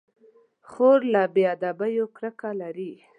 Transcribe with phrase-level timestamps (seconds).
[0.69, 2.91] خور له بې ادبيو کرکه لري.